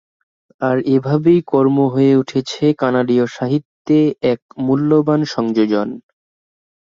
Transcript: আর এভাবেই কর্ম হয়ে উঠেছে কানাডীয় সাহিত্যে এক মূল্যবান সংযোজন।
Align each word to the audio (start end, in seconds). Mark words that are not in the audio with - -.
আর 0.61 0.77
এভাবেই 0.95 1.39
কর্ম 1.47 1.77
হয়ে 1.93 2.13
উঠেছে 2.15 2.63
কানাডীয় 2.79 3.25
সাহিত্যে 3.37 3.99
এক 4.31 4.41
মূল্যবান 4.57 5.21
সংযোজন। 5.33 5.89